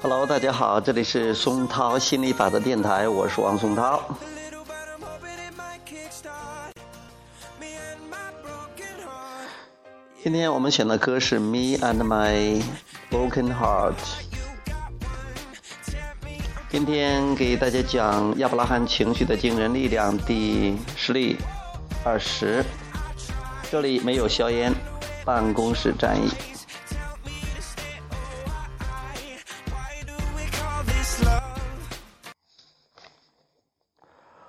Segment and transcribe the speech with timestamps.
[0.00, 4.00] Hello，大家好，这里是松涛心理法则电台，我是王松涛。
[10.22, 12.62] 今天我们选的歌是《Me and My
[13.10, 13.94] Broken Heart》。
[16.70, 21.36] 今天给大家讲亚伯拉罕情绪的惊人力量第十例
[22.04, 22.64] 二十。
[23.68, 24.72] 这里没有硝烟，
[25.24, 26.30] 办公室战役。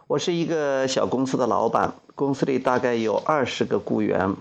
[0.06, 4.36] 我是一个小公司的老板，公司里大概有二十个雇员。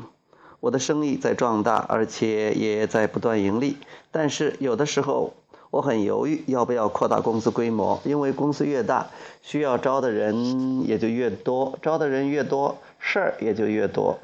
[0.60, 3.78] 我的生意在壮大，而且也在不断盈利。
[4.10, 5.32] 但是有的时候，
[5.70, 9.06] 我很犹豫要不要扩大公司规模，因为公司越大，
[9.40, 14.18] 需要招的人也就越多，招的人越多，事儿也就越多。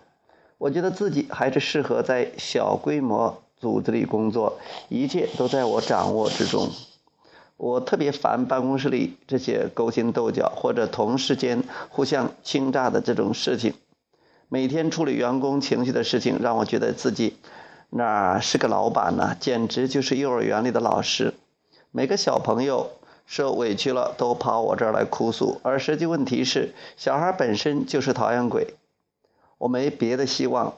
[0.62, 6.70] 我觉得自己还是适合在小规模组织里工作，一切都在我掌握之中。
[7.56, 13.74] 我特别烦办公室里这些勾心斗角或者同事间互相倾轧的这种事情。
[14.48, 17.38] 每天处理员工情绪的事情，让我觉得自己
[17.90, 19.36] 哪是个老板呢？
[19.40, 21.34] 简直就是幼儿园里的老师。
[21.90, 22.92] 每个小朋友
[23.26, 28.74] 受委屈了，都跑我这儿来哭诉，而实际问题是，小孩本身就是讨厌鬼。
[29.62, 30.74] 我没别的希望，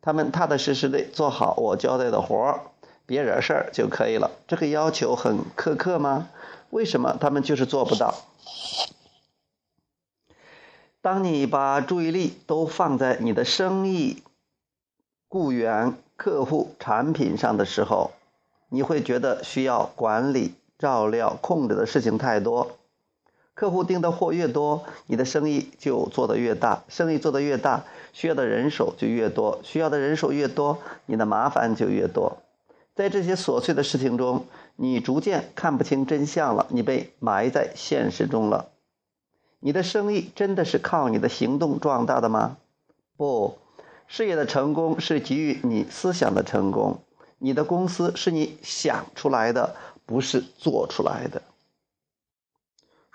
[0.00, 2.60] 他们踏踏实实的做好我交代的活儿，
[3.04, 4.30] 别惹事儿就可以了。
[4.46, 6.28] 这个要求很苛刻吗？
[6.70, 8.14] 为什么他们就是做不到？
[11.02, 14.22] 当你把注意力都放在你的生意、
[15.26, 18.12] 雇员、客户、产品上的时候，
[18.68, 22.78] 你会觉得需要管理、照料、控制的事情太多。
[23.60, 26.82] 客户订的货越多，你的生意就做得越大。
[26.88, 29.60] 生意做得越大，需要的人手就越多。
[29.62, 32.38] 需要的人手越多，你的麻烦就越多。
[32.94, 36.68] 在这些琐碎的事情中，你逐渐看不清真相了。
[36.70, 38.70] 你被埋在现实中了。
[39.58, 42.56] 你的生意真的是靠你的行动壮大的吗？
[43.18, 43.58] 不，
[44.06, 47.02] 事业的成功是基于你思想的成功。
[47.36, 49.76] 你的公司是你想出来的，
[50.06, 51.42] 不是做出来的。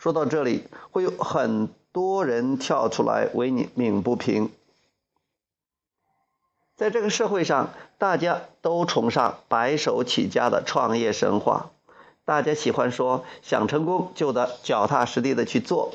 [0.05, 4.51] 说到这里，会有很多人跳出来为你鸣不平。
[6.75, 11.71] 在这个社会上，大家都崇尚白手起家的创业神话，
[12.23, 15.91] 大家喜欢说想成功就得脚踏实地的去做。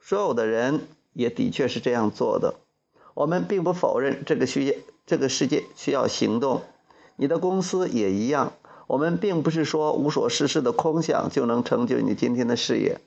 [0.00, 2.54] 所有的人也的确是这样做的。
[3.14, 6.62] 我们并不否认这个需这个世界需要行动，
[7.16, 8.52] 你的公司也一样。
[8.86, 13.00] 我们并不是说无所事事的空想就能成就你今天的事业。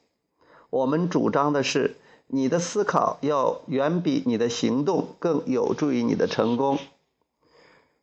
[0.70, 1.96] 我们主张的是，
[2.28, 6.78] 你的思考要远比你的行动更有助于你的成功。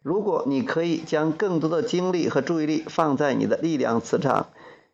[0.02, 4.48] 如果你可以将更多的精力和注意力放在你的力量磁场、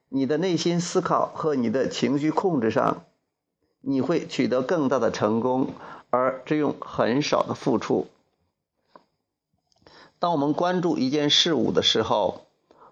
[0.09, 3.05] 你的内心思考和你的情绪控制上，
[3.81, 5.75] 你会取得更大的成功，
[6.11, 8.09] 而只用很少的付出。
[10.19, 12.47] 当我们关注一件事物的时候，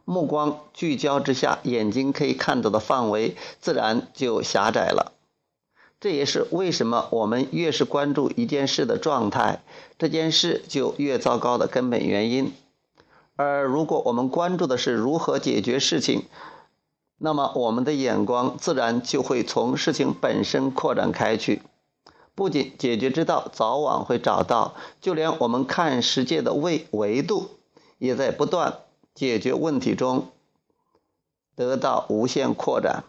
[0.08, 5.12] 目光聚焦之下，眼睛可以看到的范围自然就狭窄了。
[6.00, 9.60] 这也是为什么我们越是关注一件事的状态，
[9.98, 12.54] 这件事就越糟糕的根本原因。
[13.36, 16.22] 而如果我们关注的是如何解决事情，
[17.18, 21.60] 那么我们的眼光自然就会从事情本身扩展开去。
[22.34, 27.50] 不仅解决之道早晚会找到，就连我们看世界的维维度
[27.98, 28.78] 也在不断。
[29.18, 30.28] 解决问题中
[31.56, 33.02] 得到无限扩展。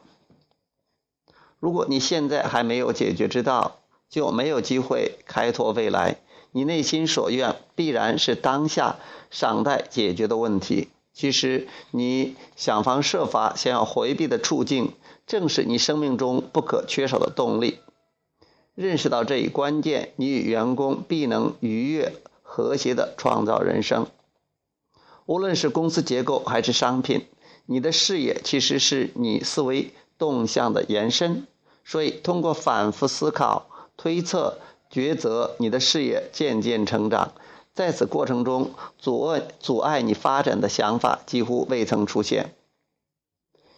[1.59, 3.75] 如果你现在还没有解决之道，
[4.09, 6.17] 就没有机会开拓未来。
[6.51, 8.95] 你内心所愿必然是当下
[9.29, 10.87] 尚待解决的问题。
[11.13, 14.93] 其实你想方设法想要回避的处境，
[15.27, 17.77] 正是你生命中不可缺少的动力。
[18.73, 24.07] 认识到这一关键，你与员工必能愉悦和谐地创造人生。
[25.29, 27.27] 无论是公司结构还是商品，
[27.67, 31.45] 你的视野其实是你思维动向的延伸。
[31.85, 34.57] 所以，通过反复思考、推测、
[34.91, 37.33] 抉择，你的视野渐渐成长。
[37.75, 42.55] 在此过程中，阻碍阻碍你发展的想法几乎未曾出现。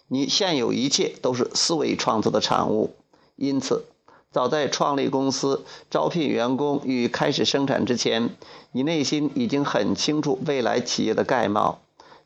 [0.08, 2.96] 你现有一切都是思维创造的产物，
[3.36, 3.84] 因此。
[4.32, 8.30] 早在创立公司、招聘员工与开始生产之前，
[8.72, 11.80] 你内心已经很清楚未来企业的概貌。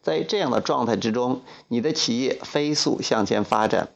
[0.03, 3.89] 在这样的状态之中，你的企业飞速向前发展。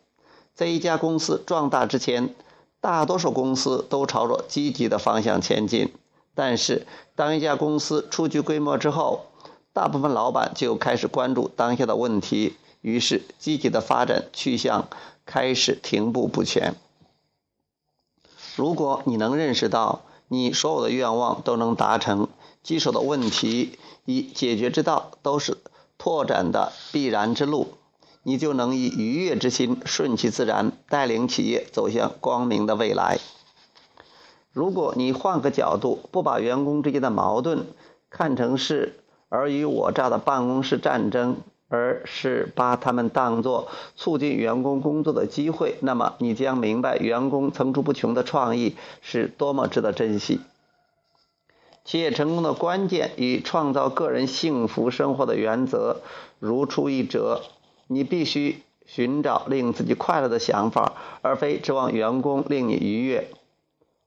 [0.55, 2.33] 在一家公司壮大之前，
[2.81, 5.93] 大多数公司都朝着积极的方向前进。
[6.33, 9.27] 但是，当一家公司初具规模之后，
[9.71, 14.87] 大部分老板就开始关注当下的问题，于是积极的发展去向
[15.27, 16.73] 开始停步不前。
[18.59, 22.27] 如果你能认识到你所有的愿望都能达成，
[22.61, 25.59] 棘手的问题以解决之道都是
[25.97, 27.75] 拓展的必然之路，
[28.21, 33.19] 你就能以愉悦之心顺其自然，带领企业走向光明的未来。
[34.51, 37.65] 如果你换个角度，不把员工之间的矛盾
[38.09, 41.37] 看成是尔虞我诈的办公室战争，
[41.69, 50.41] 而是把他们当作促进员工工作的机会，那么你将明白员工层出不穷的创意是多么值得珍惜。
[51.85, 56.01] 企业成功的关键与创造个人幸福生活的原则
[56.39, 57.41] 如出一辙。
[57.91, 60.93] 你必须寻找令自己快乐的想法，
[61.23, 63.31] 而非指望员工令你愉悦。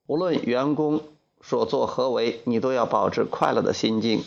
[0.06, 1.00] 无论员工
[1.40, 4.22] 所作何为，你都要保持快乐的心境，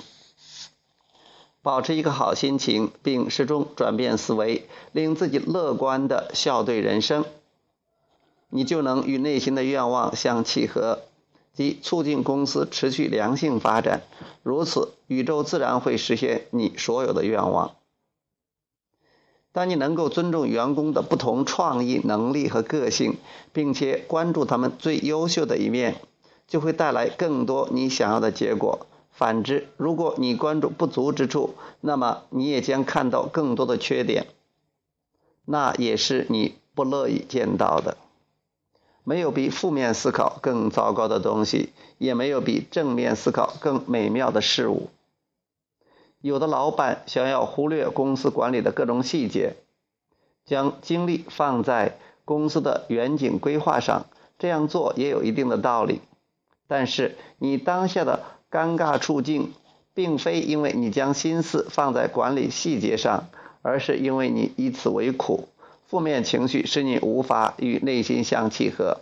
[1.65, 7.25] 保持一个好心情，并始终转变思维，令自己乐观的笑对人生。
[8.50, 11.00] 你就能与内心的愿望相契合，
[11.53, 14.03] 即促进公司持续良性发展。
[14.44, 17.71] 如此，宇宙自然会实现你所有的愿望。
[19.51, 23.17] 当你能够尊重员工的不同创意能力和个性，
[23.53, 25.95] 并且关注他们最优秀的一面，
[26.47, 28.85] 就会带来更多你想要的结果。
[29.17, 34.27] 反之，如果你关注不足之处，那么你也将看到更多的缺点，
[35.45, 37.97] 那也是你不乐意见到的。
[39.06, 44.89] 没有比负面思考更糟糕的东西，也没有比正面思考更美妙的事物。
[46.19, 49.56] 有的老板想要忽略公司管理的各种细节，
[50.44, 54.07] 将精力放在公司的远景规划上，
[54.39, 56.01] 这样做也有一定的道理。
[56.67, 58.23] 但是你当下的
[58.56, 59.52] 尴尬处境，
[59.94, 63.25] 并非因为你将心思放在管理细节上，
[63.62, 65.50] 而是因为你以此为苦。
[65.88, 69.00] 负面情绪使你无法与内心相契合。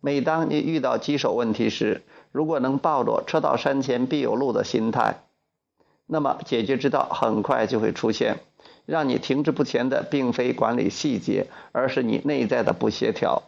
[0.00, 5.20] 每当你遇到棘手问题时，如果能抱着“车到山前必有路”的心态，
[6.06, 8.38] 那么解决之道很快就会出现，
[8.86, 13.42] 让你停滞不前的并非管理细节，而是你内在的不协调。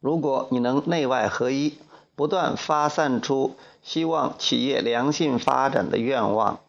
[0.00, 1.74] 如果你能内外合一，
[2.14, 6.60] 不断发散出希望企业良性发展的愿望，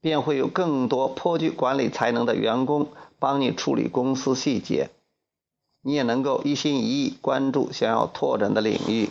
[0.00, 2.88] 便会有更多颇具管理才能的员工
[3.18, 4.90] 帮你处理公司细节，
[5.82, 9.10] 你也能够一心一意关注想要拓展的领域。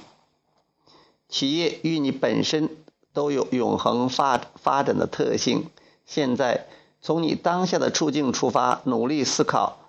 [1.29, 2.69] 企业与你本身。
[3.13, 5.69] 都有永恒发发展的特性。
[6.05, 6.67] 现在
[7.01, 9.79] 从你当下的处境出发，努力思考，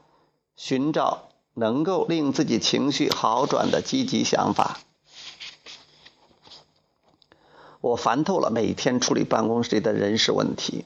[0.57, 4.81] 寻找能够令自己情绪好转的积极想法。
[7.83, 10.85] 我烦透了每天处理办公室里的人事问题。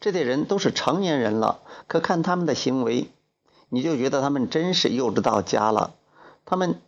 [0.00, 3.08] 这些人都是成年人了，可看他们的行为，
[3.68, 5.92] 你就觉得他们真是幼稚到家了。
[6.46, 6.80] 他们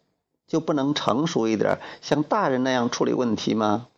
[0.46, 3.88] 就不能成熟一点，像大人那样处理问题吗？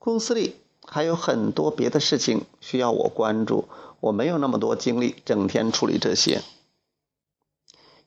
[0.00, 3.68] 公司里还有很多别的事情需要我关注，
[4.00, 6.42] 我没有那么多精力整天处理这些。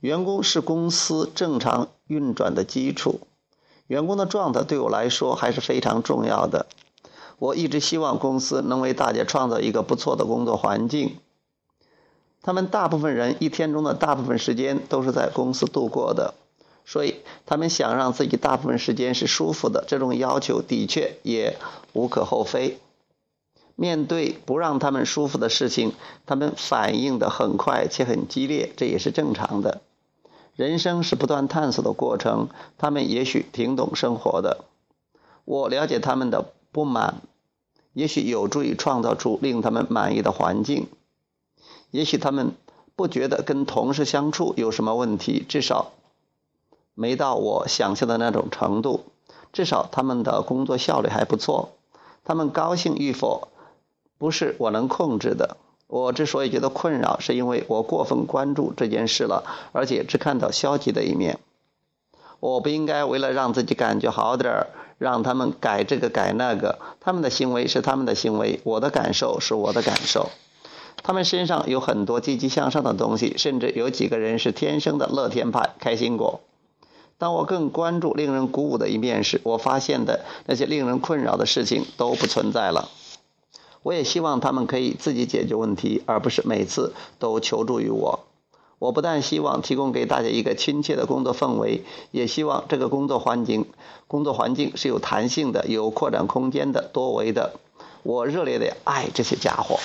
[0.02, 3.22] 员工是公司正常运转的基础，
[3.88, 6.66] 员工的状态对我来说还是非常重要的。
[7.38, 11.18] 我一直希望公司能为大家创造一个不错的工作环境。
[12.42, 16.34] 他们大部分人一天中的大部分时间都是在公司度过的。
[16.88, 17.16] 所以，
[17.48, 21.58] 他们想让自己大部分时间是舒服的，这种要求的确也
[21.94, 22.78] 无可厚非。
[23.76, 25.94] 面对不让他们舒服的事情，
[26.28, 29.82] 他们反应的很快且很激烈，这也是正常的。
[30.56, 32.48] 人生是不断探索的过程，
[32.78, 34.64] 他们也许挺懂生活的。
[35.44, 37.22] 我了解他们的不满，
[37.94, 40.88] 也许有助于创造出令他们满意的环境。
[41.92, 42.54] 也许他们
[42.96, 45.92] 不觉得跟同事相处有什么问题，至少。
[46.94, 49.04] 没到我想象的那种程度，
[49.52, 51.72] 至少他们的工作效率还不错。
[52.24, 53.50] 他们高兴与否，
[54.18, 55.58] 不是我能控制的。
[55.88, 61.40] 我之所以觉得困扰，是因为我过分关注这件事了，而且只看到消极的一面。
[62.40, 66.80] 我不应该为了让自己感觉好点儿，让他们改这个改那个。
[67.00, 70.30] 他们的行为是他们的行为，我的感受是我的感受。
[71.04, 76.42] 他们身上有很多积极向上的东西，甚至有几个人是天生的乐天派、开心果。
[77.18, 82.90] 当我更关注令人鼓舞的一面时，我发现的那些令人困扰的事情都不存在了。
[83.86, 88.22] 我也希望他们可以自己解决问题，而不是每次都求助于我。
[88.80, 93.68] 我不但希望提供给大家一个亲切的工作氛围，也希望这个工作环境
[94.08, 97.60] 工作环境是有弹性的、有扩展空间的、多维的。
[98.02, 99.80] 我热烈的爱这些家伙。